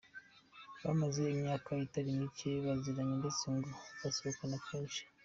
Bamaze 0.83 1.21
imyaka 1.35 1.69
itari 1.85 2.09
mike 2.19 2.49
baziranye 2.65 3.15
ndetse 3.21 3.43
ngo 3.55 3.69
basohokana 4.01 4.57
kenshi. 4.67 5.01